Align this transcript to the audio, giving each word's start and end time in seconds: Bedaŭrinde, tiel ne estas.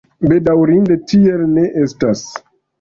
Bedaŭrinde, 0.29 0.97
tiel 1.13 1.45
ne 1.53 1.69
estas. 1.85 2.27